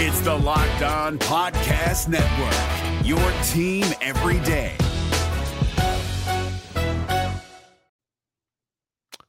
[0.00, 3.18] It's the Locked On Podcast Network, your
[3.48, 4.76] team every day.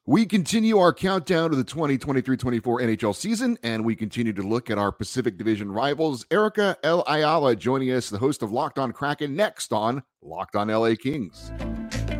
[0.05, 4.69] We continue our countdown to the 2023 24 NHL season, and we continue to look
[4.69, 6.27] at our Pacific Division rivals.
[6.29, 7.03] Erica L.
[7.07, 11.51] Ayala joining us, the host of Locked On Kraken, next on Locked On LA Kings.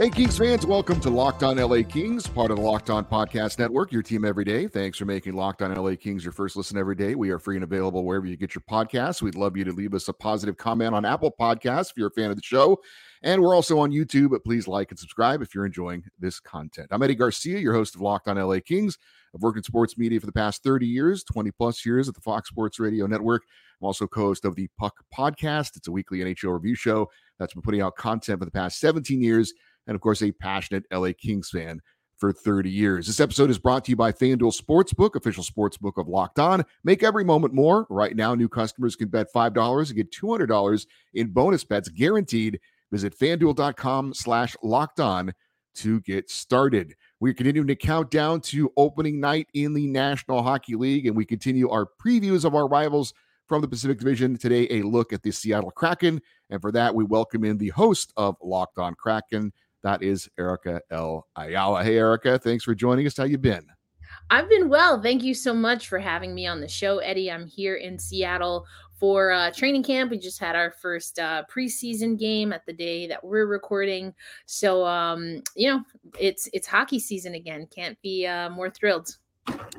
[0.00, 3.58] Hey, Kings fans, welcome to Locked On LA Kings, part of the Locked On Podcast
[3.58, 4.66] Network, your team every day.
[4.66, 7.14] Thanks for making Locked On LA Kings your first listen every day.
[7.14, 9.20] We are free and available wherever you get your podcasts.
[9.20, 12.12] We'd love you to leave us a positive comment on Apple Podcasts if you're a
[12.12, 12.80] fan of the show.
[13.22, 16.88] And we're also on YouTube, but please like and subscribe if you're enjoying this content.
[16.92, 18.96] I'm Eddie Garcia, your host of Locked On LA Kings.
[19.34, 22.22] I've worked in sports media for the past 30 years, 20 plus years at the
[22.22, 23.42] Fox Sports Radio Network.
[23.78, 25.76] I'm also co host of the Puck Podcast.
[25.76, 29.20] It's a weekly NHL review show that's been putting out content for the past 17
[29.20, 29.52] years
[29.90, 31.80] and of course, a passionate LA Kings fan
[32.16, 33.08] for 30 years.
[33.08, 36.64] This episode is brought to you by FanDuel Sportsbook, official sportsbook of Locked On.
[36.84, 37.88] Make every moment more.
[37.90, 42.60] Right now, new customers can bet $5 and get $200 in bonus bets guaranteed.
[42.92, 45.32] Visit fanduel.com slash locked on
[45.76, 46.94] to get started.
[47.18, 51.24] We're continuing to count down to opening night in the National Hockey League, and we
[51.24, 53.12] continue our previews of our rivals
[53.50, 54.38] from the Pacific Division.
[54.38, 56.22] Today, a look at the Seattle Kraken.
[56.50, 59.52] And for that, we welcome in the host of Locked On Kraken,
[59.82, 61.26] that is Erica L.
[61.36, 61.82] Ayala.
[61.84, 63.16] Hey, Erica, thanks for joining us.
[63.16, 63.66] How you been?
[64.28, 65.02] I've been well.
[65.02, 67.30] Thank you so much for having me on the show, Eddie.
[67.30, 68.64] I'm here in Seattle
[68.98, 70.10] for uh, training camp.
[70.10, 74.14] We just had our first uh, preseason game at the day that we're recording.
[74.46, 75.82] So, um, you know,
[76.18, 77.66] it's it's hockey season again.
[77.74, 79.16] Can't be uh, more thrilled.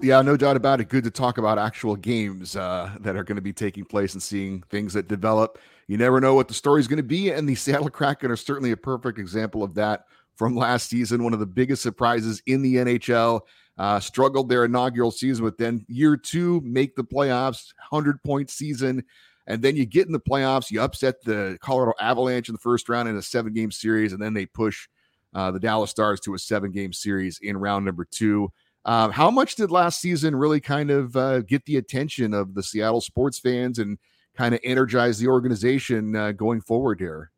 [0.02, 0.90] Yeah, no doubt about it.
[0.90, 4.24] Good to talk about actual games uh, that are going to be taking place and
[4.24, 5.60] seeing things that develop.
[5.92, 8.38] You never know what the story is going to be, and the Seattle Kraken are
[8.38, 11.22] certainly a perfect example of that from last season.
[11.22, 13.42] One of the biggest surprises in the NHL.
[13.78, 19.04] Uh, struggled their inaugural season, but then year two make the playoffs, hundred point season,
[19.48, 20.72] and then you get in the playoffs.
[20.72, 24.22] You upset the Colorado Avalanche in the first round in a seven game series, and
[24.22, 24.88] then they push
[25.34, 28.50] uh, the Dallas Stars to a seven game series in round number two.
[28.86, 32.64] Um, how much did last season really kind of uh, get the attention of the
[32.64, 33.98] Seattle sports fans and
[34.38, 37.31] kind of energize the organization uh, going forward here?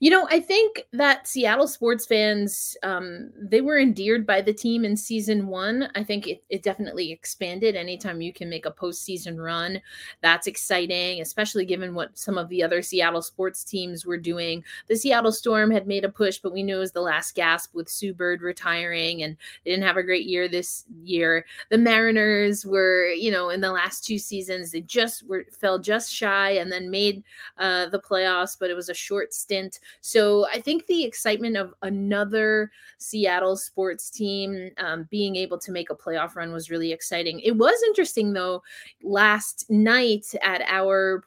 [0.00, 4.84] You know, I think that Seattle sports fans, um, they were endeared by the team
[4.84, 5.88] in season one.
[5.94, 7.76] I think it, it definitely expanded.
[7.76, 9.80] Anytime you can make a postseason run,
[10.22, 14.64] that's exciting, especially given what some of the other Seattle sports teams were doing.
[14.88, 17.74] The Seattle Storm had made a push, but we knew it was the last gasp
[17.74, 21.44] with Sue Bird retiring, and they didn't have a great year this year.
[21.70, 26.12] The Mariners were, you know, in the last two seasons, they just were fell just
[26.12, 27.22] shy and then made
[27.58, 29.65] uh, the playoffs, but it was a short stint
[30.00, 35.90] so I think the excitement of another Seattle sports team um, being able to make
[35.90, 37.40] a playoff run was really exciting.
[37.40, 38.62] It was interesting though,
[39.02, 41.24] last night at our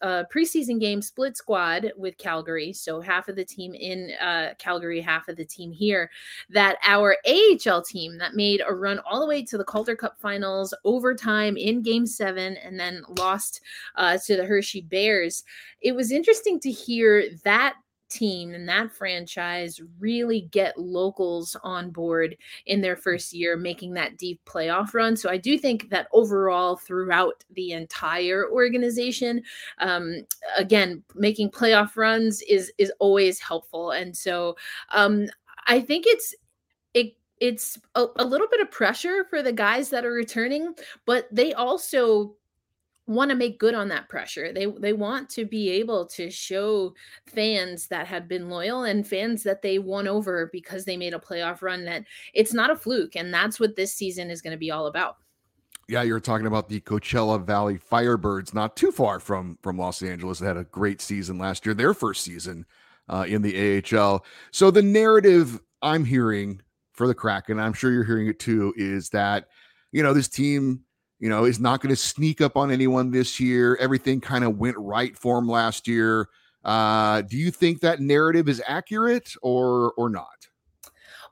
[0.00, 5.00] uh, preseason game split squad with Calgary, so half of the team in uh, Calgary,
[5.00, 6.10] half of the team here,
[6.50, 10.18] that our AHL team that made a run all the way to the Calder Cup
[10.20, 13.60] finals, overtime in game seven, and then lost
[13.96, 15.44] uh, to the Hershey Bears.
[15.80, 17.74] It was interesting to hear that
[18.12, 22.36] team and that franchise really get locals on board
[22.66, 25.16] in their first year, making that deep playoff run.
[25.16, 29.42] So I do think that overall, throughout the entire organization,
[29.78, 30.22] um,
[30.56, 33.92] again, making playoff runs is is always helpful.
[33.92, 34.56] And so
[34.90, 35.28] um,
[35.66, 36.34] I think it's
[36.94, 40.74] it it's a, a little bit of pressure for the guys that are returning,
[41.06, 42.36] but they also
[43.06, 44.52] want to make good on that pressure.
[44.52, 46.94] They they want to be able to show
[47.26, 51.18] fans that have been loyal and fans that they won over because they made a
[51.18, 52.04] playoff run that
[52.34, 55.16] it's not a fluke and that's what this season is going to be all about.
[55.88, 60.38] Yeah, you're talking about the Coachella Valley Firebirds, not too far from from Los Angeles.
[60.38, 62.66] They had a great season last year, their first season
[63.08, 64.24] uh, in the AHL.
[64.52, 66.60] So the narrative I'm hearing
[66.92, 69.48] for the Kraken, and I'm sure you're hearing it too, is that
[69.90, 70.84] you know this team
[71.22, 73.76] you know, is not going to sneak up on anyone this year.
[73.76, 76.28] Everything kind of went right for him last year.
[76.64, 80.26] Uh, do you think that narrative is accurate or or not?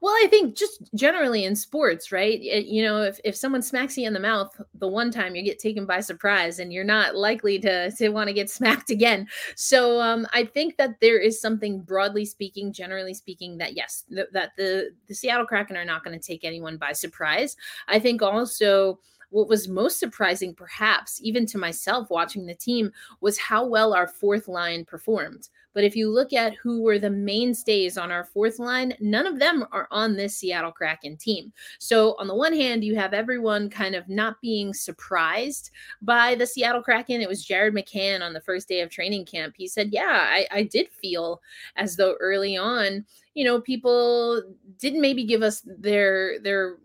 [0.00, 2.40] Well, I think just generally in sports, right?
[2.40, 5.58] You know, if, if someone smacks you in the mouth the one time, you get
[5.58, 9.28] taken by surprise and you're not likely to, to want to get smacked again.
[9.56, 14.28] So um, I think that there is something broadly speaking, generally speaking, that yes, th-
[14.32, 17.56] that the, the Seattle Kraken are not going to take anyone by surprise.
[17.86, 19.00] I think also
[19.30, 24.06] what was most surprising, perhaps even to myself watching the team, was how well our
[24.06, 25.48] fourth line performed.
[25.72, 29.38] But if you look at who were the mainstays on our fourth line, none of
[29.38, 31.52] them are on this Seattle Kraken team.
[31.78, 35.70] So, on the one hand, you have everyone kind of not being surprised
[36.02, 37.20] by the Seattle Kraken.
[37.20, 39.54] It was Jared McCann on the first day of training camp.
[39.56, 41.40] He said, Yeah, I, I did feel
[41.76, 43.04] as though early on,
[43.34, 44.42] you know, people
[44.78, 46.78] didn't maybe give us their their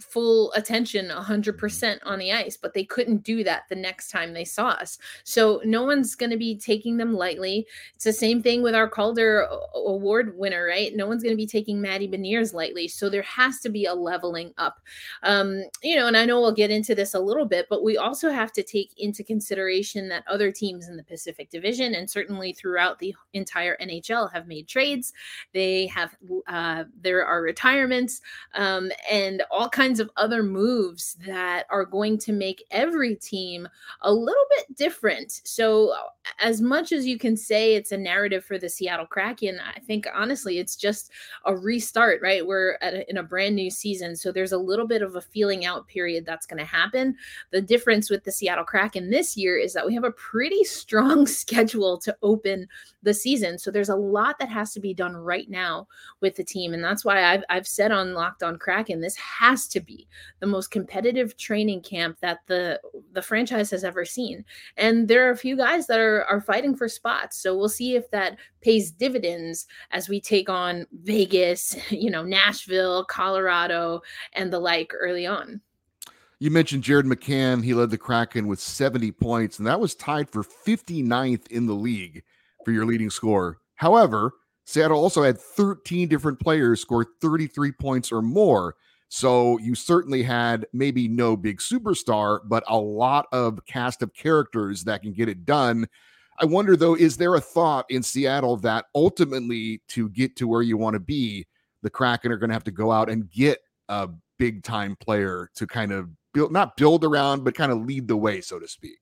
[0.00, 4.44] full attention 100% on the ice, but they couldn't do that the next time they
[4.44, 4.98] saw us.
[5.24, 7.66] So no one's going to be taking them lightly.
[7.94, 10.94] It's the same thing with our Calder Award winner, right?
[10.94, 12.88] No one's going to be taking Matty Beniers lightly.
[12.88, 14.80] So there has to be a leveling up.
[15.22, 17.96] Um, you know, and I know we'll get into this a little bit, but we
[17.96, 22.52] also have to take into consideration that other teams in the Pacific Division and certainly
[22.52, 25.12] throughout the entire NHL have made trades.
[25.52, 26.16] They have,
[26.46, 28.20] uh, there are retirements
[28.54, 33.66] um, and all all kinds of other moves that are going to make every team
[34.02, 35.40] a little bit different.
[35.44, 35.94] So,
[36.38, 40.06] as much as you can say it's a narrative for the Seattle Kraken, I think
[40.14, 41.12] honestly it's just
[41.46, 42.46] a restart, right?
[42.46, 44.16] We're a, in a brand new season.
[44.16, 47.16] So, there's a little bit of a feeling out period that's going to happen.
[47.50, 51.26] The difference with the Seattle Kraken this year is that we have a pretty strong
[51.42, 52.68] schedule to open
[53.02, 53.58] the season.
[53.58, 55.88] So, there's a lot that has to be done right now
[56.20, 56.74] with the team.
[56.74, 60.08] And that's why I've, I've said on Locked on Kraken, this has has to be
[60.40, 62.80] the most competitive training camp that the
[63.12, 64.44] the franchise has ever seen.
[64.76, 67.36] And there are a few guys that are are fighting for spots.
[67.36, 73.04] So we'll see if that pays dividends as we take on Vegas, you know, Nashville,
[73.04, 74.02] Colorado,
[74.32, 75.60] and the like early on.
[76.40, 77.62] You mentioned Jared McCann.
[77.64, 81.74] He led the Kraken with 70 points, and that was tied for 59th in the
[81.74, 82.24] league
[82.64, 83.58] for your leading scorer.
[83.76, 84.32] However,
[84.64, 88.74] Seattle also had 13 different players score 33 points or more.
[89.14, 94.82] So you certainly had maybe no big superstar, but a lot of cast of characters
[94.82, 95.86] that can get it done.
[96.40, 100.62] I wonder though, is there a thought in Seattle that ultimately to get to where
[100.62, 101.46] you want to be,
[101.82, 105.48] the Kraken are going to have to go out and get a big time player
[105.54, 108.66] to kind of build, not build around, but kind of lead the way, so to
[108.66, 108.98] speak?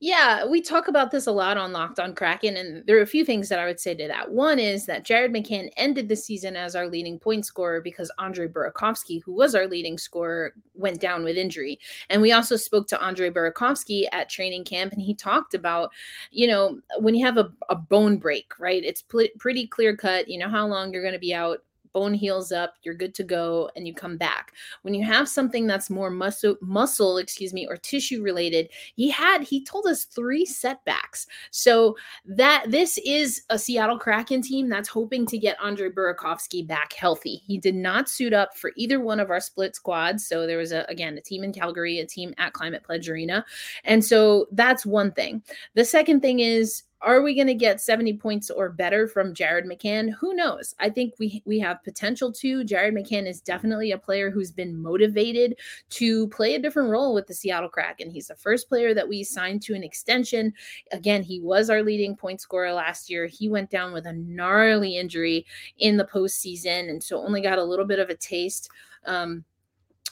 [0.00, 3.06] Yeah, we talk about this a lot on Locked on Kraken, and there are a
[3.06, 4.30] few things that I would say to that.
[4.30, 8.46] One is that Jared McCann ended the season as our leading point scorer because Andre
[8.48, 11.78] Burakovsky, who was our leading scorer, went down with injury.
[12.10, 15.90] And we also spoke to Andre Burakovsky at training camp, and he talked about,
[16.30, 18.84] you know, when you have a, a bone break, right?
[18.84, 20.28] It's pl- pretty clear cut.
[20.28, 21.60] You know how long you're going to be out
[21.94, 24.52] bone heals up, you're good to go, and you come back.
[24.82, 29.42] When you have something that's more muscle, muscle, excuse me, or tissue related, he had
[29.42, 31.26] he told us three setbacks.
[31.50, 31.96] So
[32.26, 37.42] that this is a Seattle Kraken team that's hoping to get Andre Burakovsky back healthy.
[37.46, 40.26] He did not suit up for either one of our split squads.
[40.26, 43.46] So there was a again a team in Calgary, a team at Climate Pledge Arena,
[43.84, 45.42] and so that's one thing.
[45.74, 49.66] The second thing is are we going to get 70 points or better from Jared
[49.66, 50.12] McCann?
[50.14, 50.74] Who knows?
[50.80, 52.64] I think we we have potential to.
[52.64, 55.56] Jared McCann is definitely a player who's been motivated
[55.90, 58.10] to play a different role with the Seattle Kraken.
[58.10, 60.52] He's the first player that we signed to an extension.
[60.92, 63.26] Again, he was our leading point scorer last year.
[63.26, 65.44] He went down with a gnarly injury
[65.78, 68.70] in the postseason, and so only got a little bit of a taste.
[69.04, 69.44] Um,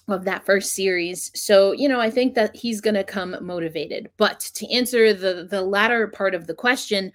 [0.09, 1.31] of that first series.
[1.35, 4.11] So, you know, I think that he's going to come motivated.
[4.17, 7.13] But to answer the the latter part of the question,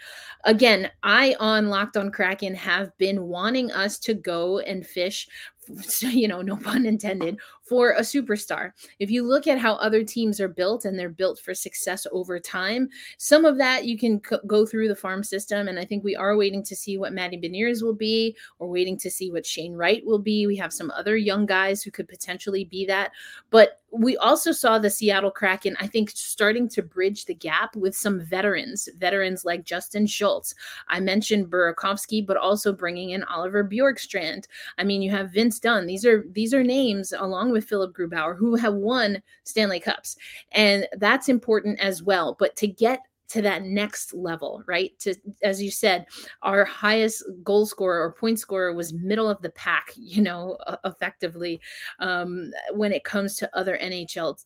[0.48, 5.28] again, I on Locked on Kraken have been wanting us to go and fish
[6.02, 8.72] you know, no pun intended, for a superstar.
[9.00, 12.40] If you look at how other teams are built and they're built for success over
[12.40, 15.68] time, some of that you can c- go through the farm system.
[15.68, 18.36] And I think we are waiting to see what Matty Beniers will be.
[18.60, 20.48] We're waiting to see what Shane Wright will be.
[20.48, 23.12] We have some other young guys who could potentially be that.
[23.50, 27.96] But we also saw the Seattle Kraken, I think, starting to bridge the gap with
[27.96, 30.54] some veterans, veterans like Justin Schultz.
[30.88, 34.46] I mentioned Burakovsky, but also bringing in Oliver Bjorkstrand.
[34.78, 35.86] I mean, you have Vince Dunn.
[35.88, 40.18] These are these are names along with Philipp Grubauer who have won Stanley Cups,
[40.52, 42.36] and that's important as well.
[42.40, 44.98] But to get to that next level, right?
[45.00, 46.06] To as you said,
[46.42, 51.62] our highest goal scorer or point scorer was middle of the pack, you know, effectively
[52.00, 54.38] um, when it comes to other NHL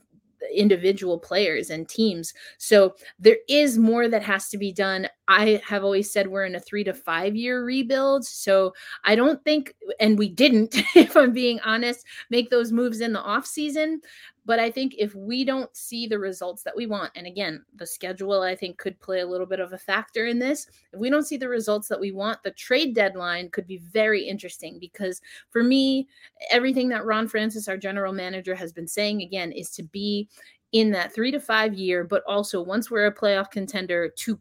[0.53, 2.33] individual players and teams.
[2.57, 5.07] So there is more that has to be done.
[5.27, 8.25] I have always said we're in a three to five year rebuild.
[8.25, 8.73] So
[9.03, 13.21] I don't think, and we didn't, if I'm being honest, make those moves in the
[13.21, 14.01] off season.
[14.45, 17.85] But I think if we don't see the results that we want, and again, the
[17.85, 20.67] schedule I think could play a little bit of a factor in this.
[20.91, 24.23] If we don't see the results that we want, the trade deadline could be very
[24.23, 25.21] interesting because
[25.51, 26.07] for me,
[26.49, 30.27] everything that Ron Francis, our general manager, has been saying again is to be
[30.71, 34.39] in that three to five year, but also once we're a playoff contender to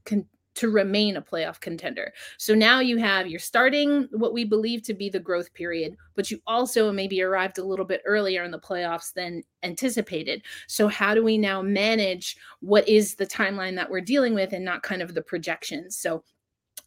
[0.61, 2.13] to remain a playoff contender.
[2.37, 6.31] So now you have you're starting what we believe to be the growth period, but
[6.31, 10.43] you also maybe arrived a little bit earlier in the playoffs than anticipated.
[10.67, 14.65] So how do we now manage what is the timeline that we're dealing with and
[14.65, 15.97] not kind of the projections?
[15.97, 16.23] So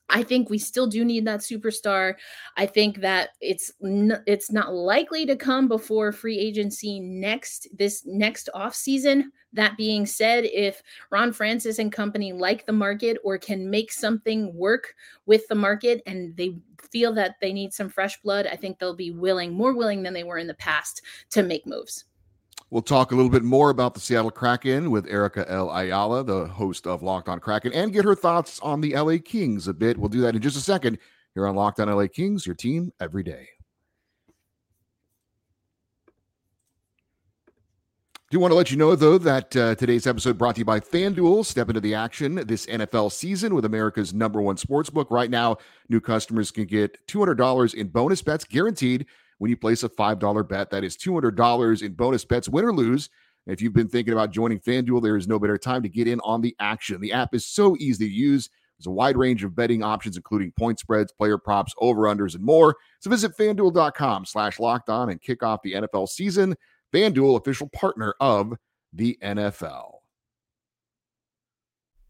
[0.10, 2.14] I think we still do need that superstar.
[2.56, 8.04] I think that it's n- it's not likely to come before free agency next this
[8.06, 9.32] next off season.
[9.54, 10.82] That being said, if
[11.12, 14.96] Ron Francis and company like the market or can make something work
[15.26, 16.58] with the market and they
[16.92, 20.14] feel that they need some fresh blood, I think they'll be willing, more willing than
[20.14, 22.06] they were in the past to make moves.
[22.70, 25.70] We'll talk a little bit more about the Seattle Kraken with Erica L.
[25.70, 29.68] Ayala, the host of Locked On Kraken, and get her thoughts on the LA Kings
[29.68, 29.96] a bit.
[29.96, 30.98] We'll do that in just a second
[31.36, 33.48] here on Locked On LA Kings, your team every day.
[38.34, 40.80] Do want to let you know, though, that uh, today's episode brought to you by
[40.80, 41.46] FanDuel.
[41.46, 45.12] Step into the action this NFL season with America's number one sports book.
[45.12, 49.06] Right now, new customers can get $200 in bonus bets guaranteed
[49.38, 50.72] when you place a $5 bet.
[50.72, 53.12] That is $200 in bonus bets, win or lose.
[53.46, 56.20] If you've been thinking about joining FanDuel, there is no better time to get in
[56.22, 57.02] on the action.
[57.02, 58.50] The app is so easy to use.
[58.80, 62.78] There's a wide range of betting options, including point spreads, player props, over-unders, and more.
[63.00, 66.56] So visit fanduel.com slash locked on and kick off the NFL season.
[66.94, 68.54] FanDuel, official partner of
[68.94, 69.96] the NFL.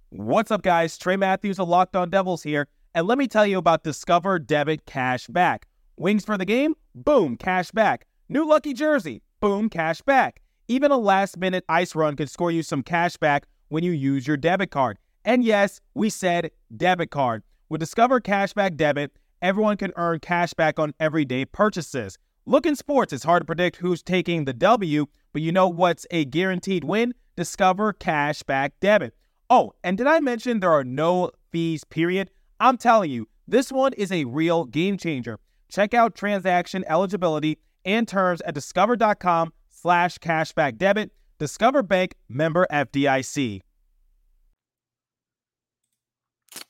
[0.10, 0.98] What's up, guys?
[0.98, 2.68] Trey Matthews of Locked On Devils here.
[2.94, 5.68] And let me tell you about Discover Debit Cash Back.
[5.96, 6.76] Wings for the game?
[6.94, 8.06] Boom, cash back.
[8.30, 9.24] New lucky jersey?
[9.40, 10.42] Boom, cash back.
[10.68, 14.28] Even a last minute ice run could score you some cash back when you use
[14.28, 14.98] your debit card.
[15.26, 17.44] And yes, we said debit card.
[17.70, 19.12] With Discover Cashback Debit,
[19.42, 22.18] everyone can earn cash back on everyday purchases.
[22.46, 26.06] Look in sports, it's hard to predict who's taking the W, but you know what's
[26.12, 27.14] a guaranteed win?
[27.38, 29.16] Discover Cashback Debit.
[29.50, 32.32] Oh, and did I mention there are no fees, period?
[32.60, 35.40] I'm telling you, this one is a real game changer.
[35.70, 41.12] Check out transaction eligibility and terms at discover.com slash cashback debit.
[41.40, 43.62] Discover Bank member FDIC.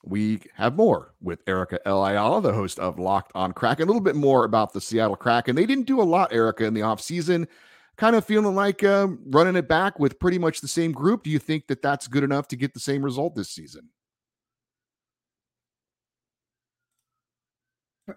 [0.04, 2.04] We have more with Erica L.
[2.04, 3.84] Ayala, the host of Locked on Kraken.
[3.84, 5.50] A little bit more about the Seattle Kraken.
[5.50, 7.46] And they didn't do a lot, Erica, in the offseason.
[7.96, 11.22] Kind of feeling like um, running it back with pretty much the same group.
[11.22, 13.88] Do you think that that's good enough to get the same result this season?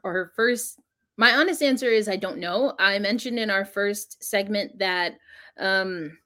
[0.04, 0.80] our first
[1.18, 2.74] my honest answer is I don't know.
[2.78, 5.18] I mentioned in our first segment that
[5.60, 6.18] um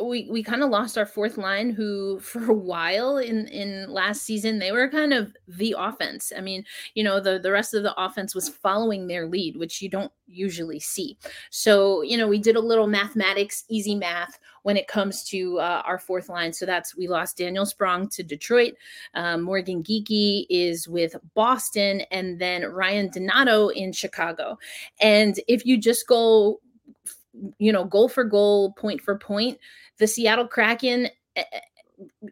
[0.00, 4.22] we we kind of lost our fourth line who for a while in in last
[4.22, 6.32] season they were kind of the offense.
[6.36, 9.80] I mean you know the the rest of the offense was following their lead which
[9.82, 11.16] you don't usually see.
[11.50, 15.82] So you know we did a little mathematics easy math when it comes to uh,
[15.84, 16.52] our fourth line.
[16.52, 18.74] So that's we lost daniel sprong to detroit.
[19.14, 24.58] Um, morgan geekie is with boston and then ryan donato in chicago.
[25.00, 26.60] And if you just go
[27.58, 29.58] you know goal for goal point for point
[29.98, 31.60] the Seattle Kraken eh, eh,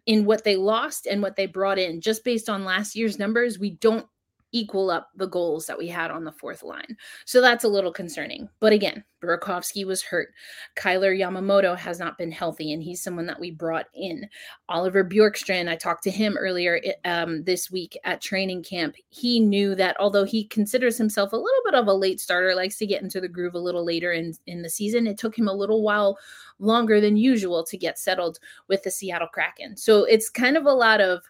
[0.07, 2.01] in what they lost and what they brought in.
[2.01, 4.07] Just based on last year's numbers we don't
[4.53, 6.97] equal up the goals that we had on the fourth line.
[7.25, 8.49] So that's a little concerning.
[8.61, 10.29] But again, Burakovsky was hurt.
[10.75, 14.29] Kailer Yamamoto has not been healthy, and he's someone that we brought in.
[14.69, 18.97] Oliver Bjorkstrand, I talked to him earlier um, this week at training camp.
[19.09, 22.79] He knew that although he considers himself a little bit of a late starter, likes
[22.79, 25.49] to get into the groove a little later in, in the season, it took him
[25.49, 26.19] a little while
[26.59, 29.77] longer than usual to get settled with the Seattle Kraken.
[29.77, 31.23] So it's kind of a lot of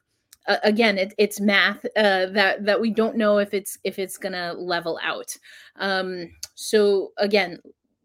[0.48, 4.18] uh, again it, it's math uh, that that we don't know if it's if it's
[4.18, 5.36] gonna level out.
[5.76, 7.58] Um so again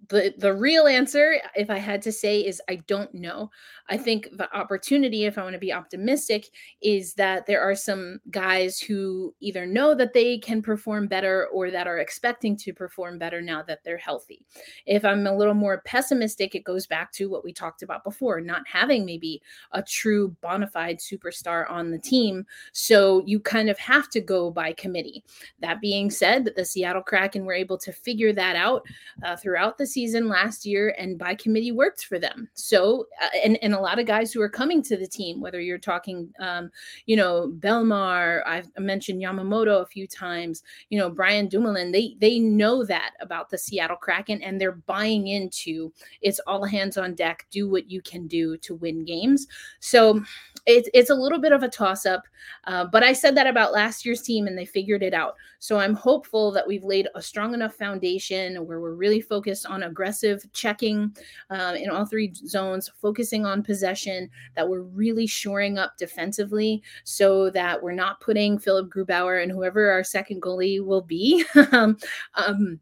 [0.09, 3.49] the the real answer if i had to say is i don't know.
[3.89, 6.49] I think the opportunity if i want to be optimistic
[6.81, 11.71] is that there are some guys who either know that they can perform better or
[11.71, 14.45] that are expecting to perform better now that they're healthy.
[14.85, 18.41] If i'm a little more pessimistic it goes back to what we talked about before
[18.41, 22.45] not having maybe a true bona fide superstar on the team.
[22.73, 25.23] So you kind of have to go by committee.
[25.59, 28.85] That being said the seattle kraken were able to figure that out
[29.23, 32.47] uh, throughout the season last year and by committee worked for them.
[32.53, 35.59] So, uh, and, and a lot of guys who are coming to the team, whether
[35.59, 36.69] you're talking, um,
[37.07, 40.61] you know, Bellemare, I've mentioned Yamamoto a few times,
[40.91, 45.29] you know, Brian Dumoulin, they, they know that about the Seattle Kraken and they're buying
[45.29, 49.47] into it's all hands on deck, do what you can do to win games.
[49.79, 50.21] So
[50.67, 52.23] it's, it's a little bit of a toss up,
[52.65, 55.35] uh, but I said that about last year's team and they figured it out.
[55.59, 59.83] So I'm hopeful that we've laid a strong enough foundation where we're really focused on
[59.83, 61.15] aggressive checking
[61.49, 67.49] um, in all three zones, focusing on possession, that we're really shoring up defensively so
[67.51, 71.45] that we're not putting Philipp Grubauer and whoever our second goalie will be.
[71.71, 71.97] um,
[72.35, 72.79] um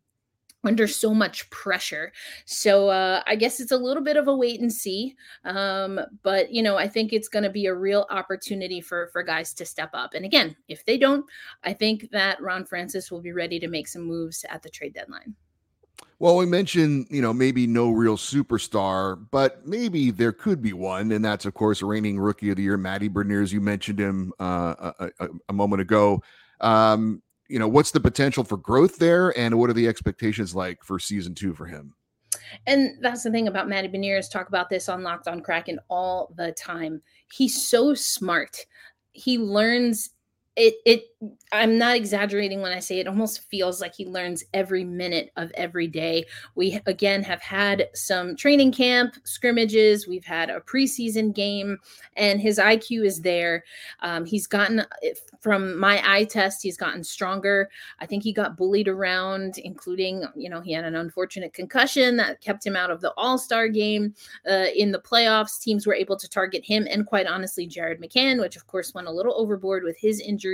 [0.66, 2.12] under so much pressure.
[2.46, 5.16] So uh, I guess it's a little bit of a wait and see.
[5.44, 9.24] Um, but you know, I think it's going to be a real opportunity for for
[9.24, 10.14] guys to step up.
[10.14, 11.26] And again, if they don't,
[11.64, 14.94] I think that Ron Francis will be ready to make some moves at the trade
[14.94, 15.36] deadline.
[16.20, 21.12] Well, we mentioned, you know, maybe no real superstar, but maybe there could be one,
[21.12, 23.52] and that's of course reigning rookie of the year, Matty Beniers.
[23.52, 26.24] You mentioned him uh, a, a, a, moment ago.
[26.62, 30.84] Um, you know, what's the potential for growth there, and what are the expectations like
[30.84, 31.94] for season two for him?
[32.68, 34.30] And that's the thing about Matty Beniers.
[34.30, 37.02] Talk about this on Locked On Kraken all the time.
[37.32, 38.58] He's so smart.
[39.12, 40.12] He learns
[40.56, 41.06] it it
[41.52, 45.52] I'm not exaggerating when I say it almost feels like he learns every minute of
[45.56, 46.26] every day.
[46.56, 51.78] We again have had some training camp scrimmages, we've had a preseason game,
[52.16, 53.64] and his IQ is there.
[54.02, 54.86] Um, he's gotten
[55.42, 57.70] from my eye test, he's gotten stronger.
[58.00, 62.42] I think he got bullied around, including, you know, he had an unfortunate concussion that
[62.42, 64.14] kept him out of the All Star game.
[64.50, 68.40] Uh, in the playoffs, teams were able to target him and, quite honestly, Jared McCann,
[68.42, 70.45] which of course went a little overboard with his injury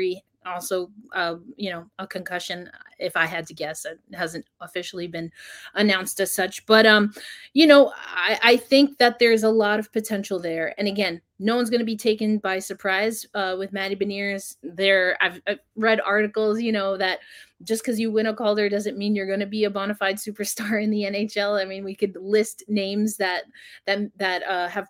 [0.46, 2.70] also uh, you know a concussion
[3.00, 5.32] if i had to guess it hasn't officially been
[5.76, 7.14] announced as such but um
[7.54, 11.56] you know i i think that there's a lot of potential there and again no
[11.56, 14.58] one's going to be taken by surprise uh, with Matty Beniers.
[14.62, 17.18] There, I've, I've, read articles, you know, that
[17.64, 20.18] just because you win a Calder doesn't mean you're going to be a bona fide
[20.18, 21.60] superstar in the NHL.
[21.60, 23.46] I mean, we could list names that
[23.88, 24.88] that that uh, have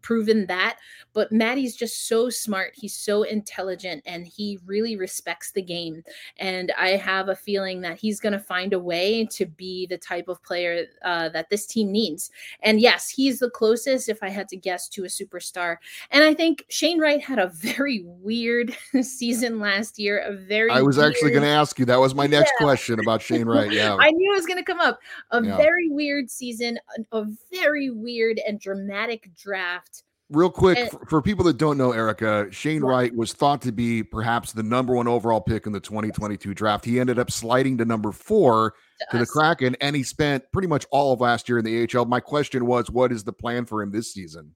[0.00, 0.78] proven that.
[1.12, 2.72] But Matty's just so smart.
[2.74, 6.02] He's so intelligent and he really respects the game.
[6.38, 9.98] And I have a feeling that he's going to find a way to be the
[9.98, 12.30] type of player uh, that this team needs.
[12.62, 15.76] And yes, he's the closest, if I had to guess, to a superstar.
[16.10, 20.18] And I think Shane Wright had a very weird season last year.
[20.20, 21.12] A very I was weird...
[21.12, 21.84] actually going to ask you.
[21.84, 22.64] That was my next yeah.
[22.64, 23.70] question about Shane Wright.
[23.82, 23.96] Yeah.
[23.98, 24.98] I knew it was going to come up.
[25.30, 25.56] A yeah.
[25.56, 26.78] very weird season,
[27.12, 30.02] a, a very weird and dramatic draft draft.
[30.30, 34.02] Real quick, and, for people that don't know Erica, Shane Wright was thought to be
[34.02, 36.86] perhaps the number one overall pick in the 2022 draft.
[36.86, 40.68] He ended up sliding to number four to, to the Kraken, and he spent pretty
[40.68, 42.06] much all of last year in the AHL.
[42.06, 44.54] My question was, what is the plan for him this season?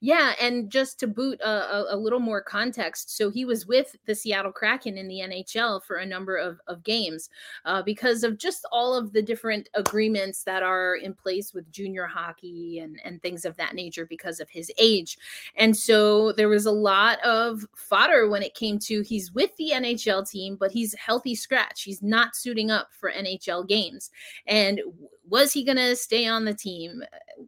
[0.00, 3.96] Yeah, and just to boot a, a, a, little more context, so he was with
[4.06, 7.28] the Seattle Kraken in the NHL for a number of, of games
[7.64, 12.06] uh, because of just all of the different agreements that are in place with junior
[12.06, 15.18] hockey and, and things of that nature because of his age.
[15.56, 19.72] And so there was a lot of fodder when it came to he's with the
[19.74, 21.82] NHL team, but he's healthy scratch.
[21.82, 24.12] He's not suiting up for NHL games.
[24.46, 24.80] And
[25.28, 27.02] was he going to stay on the team?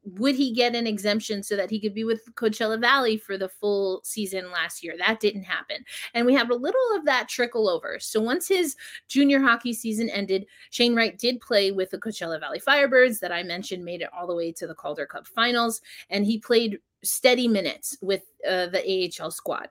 [0.05, 3.49] Would he get an exemption so that he could be with Coachella Valley for the
[3.49, 4.95] full season last year?
[4.99, 5.85] That didn't happen.
[6.14, 7.99] And we have a little of that trickle over.
[8.01, 8.77] So once his
[9.09, 13.43] junior hockey season ended, Shane Wright did play with the Coachella Valley Firebirds that I
[13.43, 15.81] mentioned, made it all the way to the Calder Cup finals.
[16.11, 19.69] And he played steady minutes with uh, the AHL squad.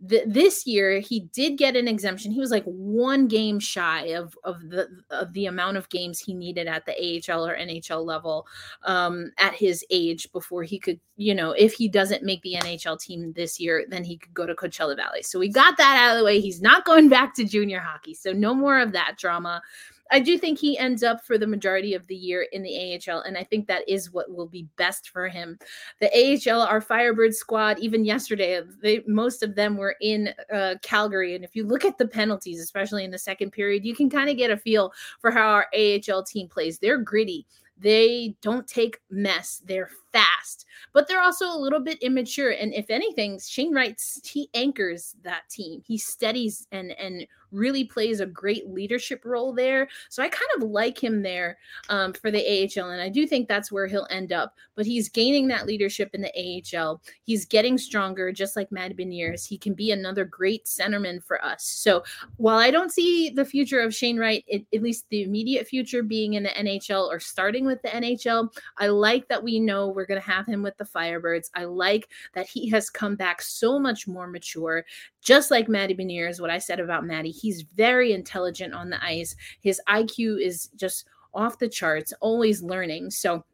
[0.00, 2.30] The, this year, he did get an exemption.
[2.30, 6.34] He was like one game shy of of the of the amount of games he
[6.34, 8.46] needed at the AHL or NHL level
[8.82, 13.00] um, at his age before he could, you know, if he doesn't make the NHL
[13.00, 15.22] team this year, then he could go to Coachella Valley.
[15.22, 16.40] So we got that out of the way.
[16.40, 19.62] He's not going back to junior hockey, so no more of that drama.
[20.10, 23.20] I do think he ends up for the majority of the year in the AHL,
[23.20, 25.58] and I think that is what will be best for him.
[26.00, 31.34] The AHL, our Firebird squad, even yesterday, they, most of them were in uh, Calgary,
[31.34, 34.30] and if you look at the penalties, especially in the second period, you can kind
[34.30, 36.78] of get a feel for how our AHL team plays.
[36.78, 37.46] They're gritty.
[37.78, 39.62] They don't take mess.
[39.66, 40.64] They're fast,
[40.94, 42.52] but they're also a little bit immature.
[42.52, 45.82] And if anything, Shane Wright he anchors that team.
[45.86, 49.88] He steadies and and really plays a great leadership role there.
[50.08, 53.48] So I kind of like him there um, for the AHL, and I do think
[53.48, 54.54] that's where he'll end up.
[54.74, 57.00] But he's gaining that leadership in the AHL.
[57.24, 59.46] He's getting stronger, just like Matt Beniers.
[59.46, 61.64] He can be another great centerman for us.
[61.64, 62.04] So
[62.36, 66.02] while I don't see the future of Shane Wright, it, at least the immediate future
[66.02, 70.06] being in the NHL or starting with the NHL, I like that we know we're
[70.06, 71.50] going to have him with the Firebirds.
[71.54, 74.84] I like that he has come back so much more mature,
[75.22, 79.36] just like Matty Beniers, what I said about Matty He's very intelligent on the ice.
[79.60, 83.12] His IQ is just off the charts, always learning.
[83.12, 83.44] So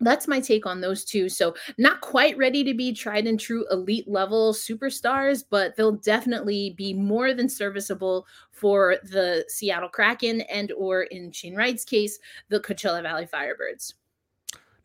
[0.00, 1.28] that's my take on those two.
[1.28, 6.74] So, not quite ready to be tried and true elite level superstars, but they'll definitely
[6.78, 12.18] be more than serviceable for the Seattle Kraken and, or in Shane Wright's case,
[12.48, 13.92] the Coachella Valley Firebirds.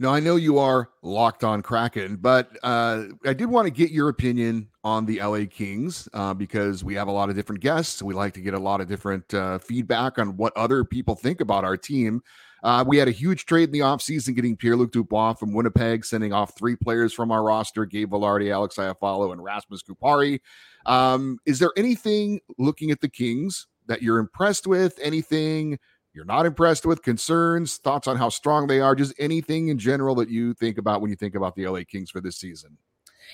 [0.02, 3.92] Now, I know you are locked on Kraken, but uh, I did want to get
[3.92, 8.02] your opinion on the LA Kings uh, because we have a lot of different guests.
[8.02, 11.40] We like to get a lot of different uh, feedback on what other people think
[11.40, 12.24] about our team.
[12.64, 16.04] Uh, we had a huge trade in the offseason getting Pierre Luc Dubois from Winnipeg,
[16.04, 20.40] sending off three players from our roster Gabe Vilardi, Alex Iafallo, and Rasmus Kupari.
[20.88, 24.98] Um, is there anything looking at the Kings that you're impressed with?
[25.00, 25.78] Anything
[26.13, 30.15] you're not impressed with, concerns, thoughts on how strong they are, just anything in general
[30.15, 32.78] that you think about when you think about the LA Kings for this season.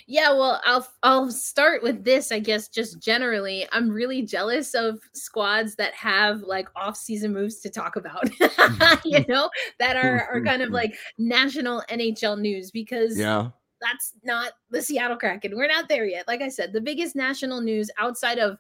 [0.06, 3.66] Yeah, well, I'll I'll start with this, I guess just generally.
[3.72, 8.30] I'm really jealous of squads that have like off-season moves to talk about.
[9.06, 13.50] you know, that are are kind of like national NHL news because Yeah.
[13.80, 15.56] That's not the Seattle Kraken.
[15.56, 16.28] We're not there yet.
[16.28, 18.58] Like I said, the biggest national news outside of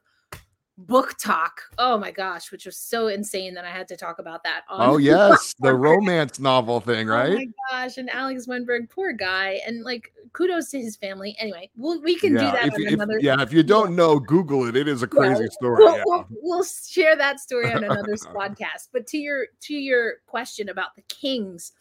[0.77, 1.63] book talk.
[1.77, 4.61] Oh my gosh, which was so insane that I had to talk about that.
[4.69, 7.31] oh yes, the romance novel thing, right?
[7.31, 11.35] Oh my gosh, and Alex Wennberg, poor guy, and like kudos to his family.
[11.39, 13.19] Anyway, we'll, we can yeah, do that if, on another.
[13.19, 14.75] yeah, if you don't know, Google it.
[14.75, 15.83] It is a crazy yeah, story.
[15.83, 16.03] We'll, yeah.
[16.05, 18.89] we'll, we'll share that story on another podcast.
[18.93, 21.73] But to your to your question about the Kings,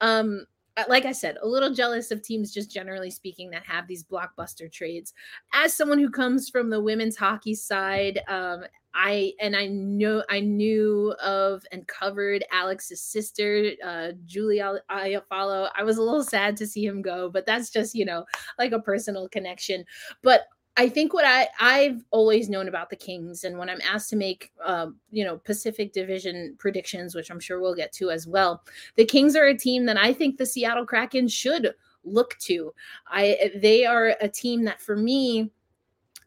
[0.00, 0.46] um,
[0.88, 4.70] like I said, a little jealous of teams just generally speaking that have these blockbuster
[4.70, 5.12] trades.
[5.52, 10.40] As someone who comes from the women's hockey side, um, I and I know I
[10.40, 15.70] knew of and covered Alex's sister, uh, Julia Iafallo.
[15.76, 18.24] I was a little sad to see him go, but that's just you know
[18.58, 19.84] like a personal connection.
[20.22, 20.42] But
[20.76, 24.16] I think what I I've always known about the Kings, and when I'm asked to
[24.16, 28.62] make um, you know Pacific Division predictions, which I'm sure we'll get to as well,
[28.96, 32.72] the Kings are a team that I think the Seattle Kraken should look to.
[33.06, 35.50] I they are a team that for me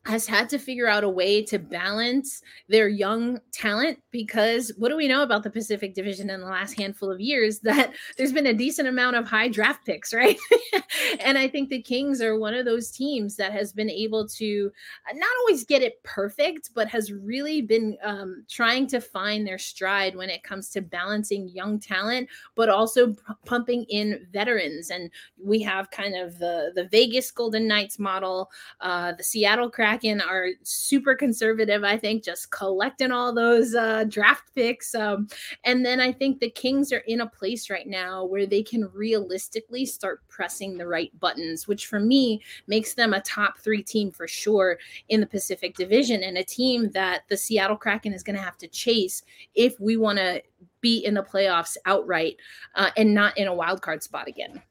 [0.05, 4.95] has had to figure out a way to balance their young talent because what do
[4.95, 8.45] we know about the Pacific Division in the last handful of years that there's been
[8.47, 10.37] a decent amount of high draft picks, right?
[11.19, 14.71] and I think the Kings are one of those teams that has been able to
[15.09, 19.57] uh, not always get it perfect, but has really been um, trying to find their
[19.57, 24.91] stride when it comes to balancing young talent, but also p- pumping in veterans.
[24.91, 25.09] And
[25.43, 30.19] we have kind of the the Vegas Golden Knights model, uh, the Seattle Crash Kraken
[30.19, 34.93] are super conservative, I think, just collecting all those uh, draft picks.
[34.93, 35.29] Um,
[35.63, 38.89] and then I think the Kings are in a place right now where they can
[38.93, 44.11] realistically start pressing the right buttons, which for me makes them a top three team
[44.11, 44.77] for sure
[45.07, 48.57] in the Pacific Division and a team that the Seattle Kraken is going to have
[48.57, 50.43] to chase if we want to
[50.81, 52.35] be in the playoffs outright
[52.75, 54.61] uh, and not in a wild card spot again.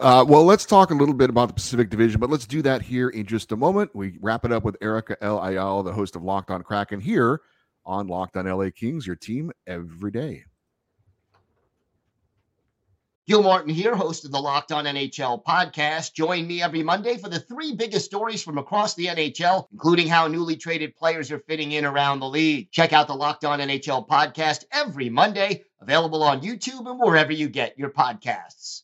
[0.00, 2.80] Uh, well, let's talk a little bit about the Pacific Division, but let's do that
[2.80, 3.94] here in just a moment.
[3.94, 5.38] We wrap it up with Erica L.
[5.44, 7.42] Ayala, the host of Locked On Kraken, here
[7.84, 10.44] on Locked On LA Kings, your team every day.
[13.28, 16.14] Gil Martin here, host of the Locked On NHL podcast.
[16.14, 20.28] Join me every Monday for the three biggest stories from across the NHL, including how
[20.28, 22.70] newly traded players are fitting in around the league.
[22.70, 27.50] Check out the Locked On NHL podcast every Monday, available on YouTube and wherever you
[27.50, 28.80] get your podcasts.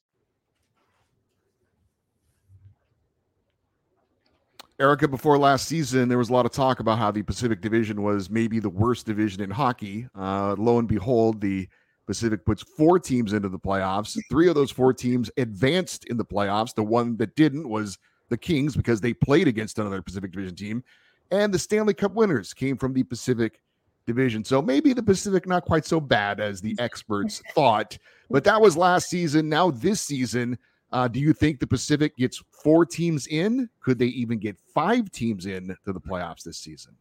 [4.78, 8.02] Erica, before last season, there was a lot of talk about how the Pacific Division
[8.02, 10.06] was maybe the worst division in hockey.
[10.14, 11.66] Uh, lo and behold, the
[12.06, 14.18] Pacific puts four teams into the playoffs.
[14.30, 16.74] Three of those four teams advanced in the playoffs.
[16.74, 20.84] The one that didn't was the Kings because they played against another Pacific Division team.
[21.30, 23.60] And the Stanley Cup winners came from the Pacific
[24.06, 24.44] Division.
[24.44, 27.96] So maybe the Pacific not quite so bad as the experts thought.
[28.30, 29.48] But that was last season.
[29.48, 30.58] Now, this season,
[30.92, 33.68] uh, do you think the Pacific gets four teams in?
[33.80, 36.94] Could they even get five teams in to the playoffs this season?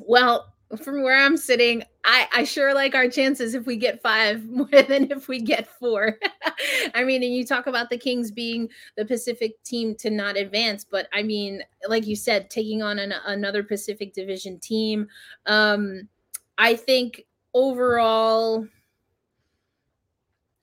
[0.00, 4.44] Well, from where I'm sitting, I, I sure like our chances if we get five
[4.48, 6.18] more than if we get four.
[6.94, 10.84] I mean, and you talk about the Kings being the Pacific team to not advance,
[10.84, 15.08] but I mean, like you said, taking on an, another Pacific Division team.
[15.46, 16.08] Um,
[16.56, 18.66] I think overall,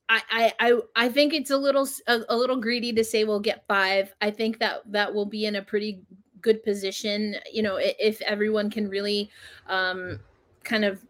[0.10, 3.68] I, I I think it's a little a, a, little greedy to say we'll get
[3.68, 4.14] five.
[4.22, 6.02] I think that that will be in a pretty
[6.42, 7.36] good position.
[7.52, 9.30] You know, if everyone can really
[9.68, 10.20] um,
[10.64, 11.04] kind of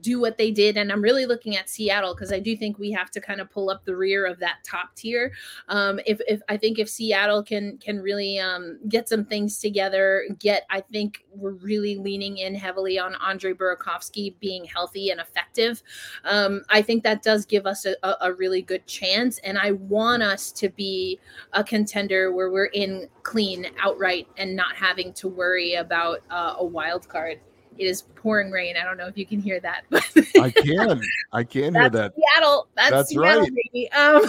[0.00, 0.76] do what they did.
[0.76, 3.50] And I'm really looking at Seattle because I do think we have to kind of
[3.50, 5.32] pull up the rear of that top tier.
[5.68, 10.24] Um, if, if I think if Seattle can can really um, get some things together,
[10.38, 15.82] get I think we're really leaning in heavily on Andre Burakovsky being healthy and effective.
[16.24, 20.22] Um, I think that does give us a, a really good chance, and I want
[20.22, 21.18] us to be
[21.52, 26.64] a contender where we're in clean outright and not having to worry about uh, a
[26.64, 27.40] wild card.
[27.78, 28.76] It is pouring rain.
[28.76, 30.04] I don't know if you can hear that, but
[30.40, 31.00] I can.
[31.32, 32.14] I can hear that.
[32.14, 32.68] Seattle.
[32.74, 33.52] That's, that's Seattle, right.
[33.72, 33.92] Baby.
[33.92, 34.24] Um,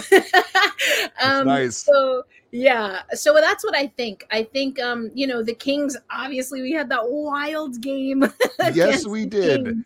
[1.40, 1.76] um, nice.
[1.76, 4.26] So yeah, so that's what I think.
[4.30, 5.96] I think um, you know, the Kings.
[6.10, 8.24] Obviously, we had that wild game.
[8.72, 9.64] yes, we did.
[9.64, 9.84] Kings.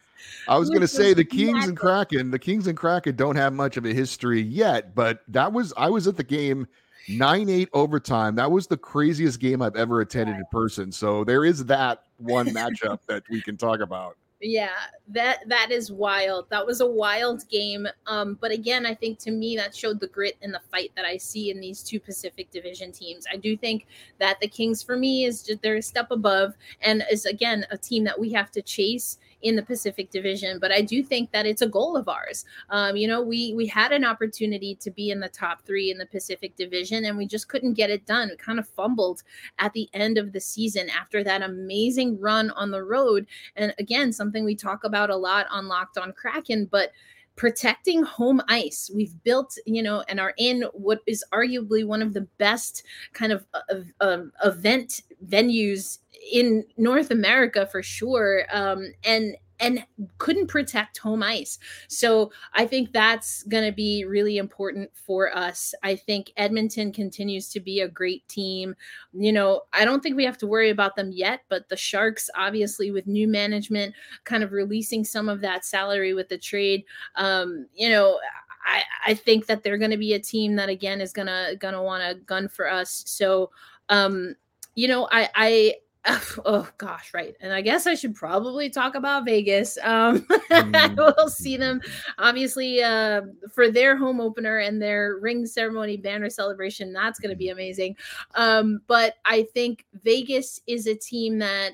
[0.48, 2.30] I was going to say the Kings and Kraken.
[2.30, 5.88] The Kings and Kraken don't have much of a history yet, but that was I
[5.88, 6.66] was at the game
[7.08, 8.34] 9 8 overtime.
[8.36, 10.92] That was the craziest game I've ever attended in person.
[10.92, 14.16] So there is that one matchup that we can talk about.
[14.44, 14.70] Yeah,
[15.08, 16.50] that that is wild.
[16.50, 17.86] That was a wild game.
[18.08, 21.04] Um, but again, I think to me that showed the grit and the fight that
[21.04, 23.24] I see in these two Pacific Division teams.
[23.32, 23.86] I do think
[24.18, 27.78] that the Kings, for me, is just they're a step above and is again a
[27.78, 30.58] team that we have to chase in the Pacific Division.
[30.58, 32.44] But I do think that it's a goal of ours.
[32.70, 35.98] Um, you know, we we had an opportunity to be in the top three in
[35.98, 38.28] the Pacific Division, and we just couldn't get it done.
[38.30, 39.22] We kind of fumbled
[39.58, 43.26] at the end of the season after that amazing run on the road.
[43.56, 46.92] And again, something we talk about a lot on Locked On Kraken, but
[47.36, 48.90] protecting home ice.
[48.94, 53.32] We've built, you know, and are in what is arguably one of the best kind
[53.32, 55.98] of uh, uh, event venues
[56.30, 58.44] in North America for sure.
[58.52, 59.84] Um, and and
[60.18, 61.58] couldn't protect home ice.
[61.86, 65.72] So I think that's going to be really important for us.
[65.84, 68.74] I think Edmonton continues to be a great team.
[69.12, 72.28] You know, I don't think we have to worry about them yet, but the Sharks,
[72.34, 77.66] obviously, with new management, kind of releasing some of that salary with the trade, um,
[77.72, 78.18] you know,
[78.64, 81.82] I, I think that they're going to be a team that again is gonna gonna
[81.82, 83.02] want to gun for us.
[83.06, 83.50] So
[83.88, 84.34] um,
[84.74, 85.74] you know, I I
[86.44, 90.96] oh gosh right and i guess i should probably talk about vegas um mm.
[90.96, 91.80] we'll see them
[92.18, 93.20] obviously uh
[93.54, 97.94] for their home opener and their ring ceremony banner celebration that's going to be amazing
[98.34, 101.72] um but i think vegas is a team that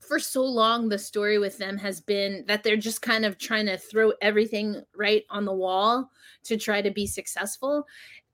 [0.00, 3.66] for so long the story with them has been that they're just kind of trying
[3.66, 6.10] to throw everything right on the wall
[6.42, 7.86] to try to be successful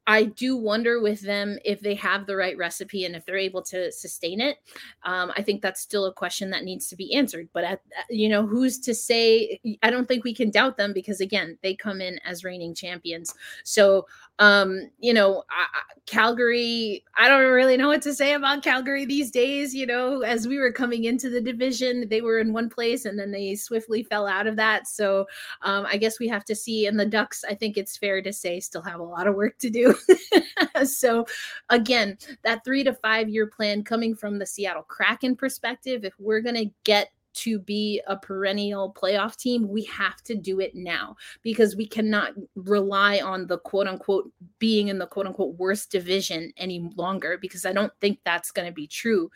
[0.08, 3.60] I do wonder with them if they have the right recipe and if they're able
[3.64, 4.56] to sustain it.
[5.02, 7.50] Um, I think that's still a question that needs to be answered.
[7.52, 9.60] But at, you know, who's to say?
[9.82, 13.34] I don't think we can doubt them because again, they come in as reigning champions.
[13.64, 14.06] So
[14.38, 15.66] um, you know, I,
[16.06, 19.74] Calgary, I don't really know what to say about Calgary these days.
[19.74, 23.18] You know, as we were coming into the division, they were in one place and
[23.18, 24.88] then they swiftly fell out of that.
[24.88, 25.26] So
[25.62, 26.86] um, I guess we have to see.
[26.86, 29.58] And the Ducks, I think it's fair to say, still have a lot of work
[29.58, 29.94] to do.
[30.84, 31.26] so
[31.68, 36.40] again, that three to five year plan coming from the Seattle Kraken perspective, if we're
[36.40, 41.16] going to get to be a perennial playoff team, we have to do it now
[41.42, 46.52] because we cannot rely on the quote unquote being in the quote unquote worst division
[46.56, 49.30] any longer because I don't think that's going to be true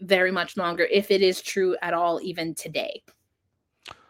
[0.00, 3.02] very much longer if it is true at all, even today.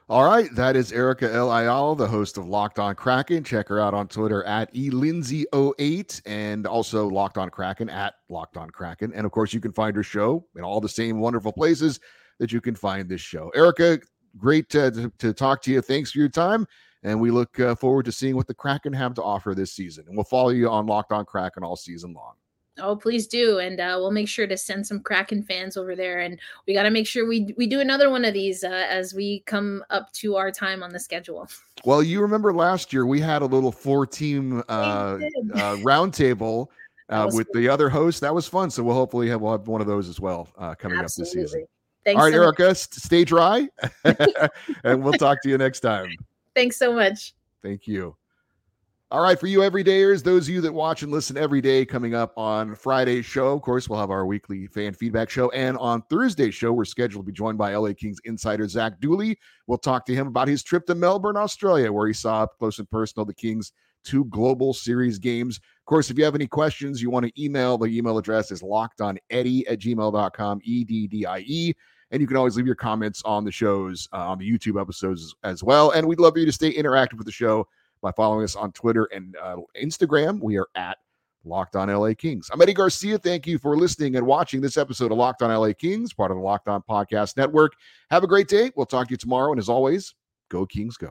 [0.06, 1.50] All right, that is Erica L.
[1.50, 3.42] Ayala, the host of Locked On Kraken.
[3.42, 8.68] Check her out on Twitter at elindsay08 and also Locked On Kraken at Locked On
[8.68, 9.14] Kraken.
[9.14, 12.00] And of course, you can find her show in all the same wonderful places
[12.38, 13.50] that you can find this show.
[13.54, 14.00] Erica,
[14.38, 15.80] great to, to, talk to you.
[15.80, 16.66] Thanks for your time.
[17.02, 20.06] And we look uh, forward to seeing what the Kraken have to offer this season.
[20.08, 22.34] And we'll follow you on Locked On Kraken all season long.
[22.78, 26.20] Oh, please do, and uh, we'll make sure to send some Kraken fans over there,
[26.20, 29.14] and we got to make sure we we do another one of these uh, as
[29.14, 31.48] we come up to our time on the schedule.
[31.84, 35.18] Well, you remember last year we had a little four team uh, uh,
[35.84, 36.66] roundtable
[37.10, 38.20] uh, with the other hosts.
[38.20, 38.70] That was fun.
[38.70, 41.42] So we'll hopefully have we'll have one of those as well uh, coming Absolutely.
[41.42, 41.66] up this season.
[42.04, 42.76] Thanks All right, so Erica, much.
[42.76, 43.68] stay dry,
[44.84, 46.10] and we'll talk to you next time.
[46.54, 47.34] Thanks so much.
[47.62, 48.16] Thank you.
[49.10, 52.14] All right, for you everydayers, those of you that watch and listen every day, coming
[52.16, 55.50] up on Friday's show, of course, we'll have our weekly fan feedback show.
[55.50, 59.38] And on Thursday's show, we're scheduled to be joined by LA Kings insider Zach Dooley.
[59.68, 62.80] We'll talk to him about his trip to Melbourne, Australia, where he saw up close
[62.80, 65.58] and personal the Kings' two global series games.
[65.58, 68.62] Of course, if you have any questions, you want to email, the email address is
[68.62, 71.74] lockedoneddie at gmail.com, E D D I E.
[72.10, 75.34] And you can always leave your comments on the shows, uh, on the YouTube episodes
[75.42, 75.90] as, well.
[75.90, 77.66] And we'd love for you to stay interactive with the show
[78.02, 80.40] by following us on Twitter and uh, Instagram.
[80.40, 80.98] We are at
[81.44, 82.50] Locked On LA Kings.
[82.52, 83.18] I'm Eddie Garcia.
[83.18, 86.36] Thank you for listening and watching this episode of Locked On LA Kings, part of
[86.36, 87.72] the Locked On Podcast Network.
[88.10, 88.70] Have a great day.
[88.76, 89.52] We'll talk to you tomorrow.
[89.52, 90.14] And as always,
[90.50, 91.10] go Kings, go.